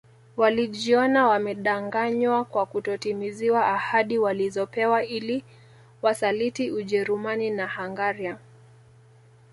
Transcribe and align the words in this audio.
Walijiona 0.37 1.27
wamedanganywa 1.27 2.45
kwa 2.45 2.65
kutotimiziwa 2.65 3.67
ahadi 3.67 4.17
walizopewa 4.17 5.05
ili 5.05 5.43
Wasaliti 6.01 6.71
Ujerumani 6.71 7.49
na 7.49 7.67
Hungaria 7.69 8.37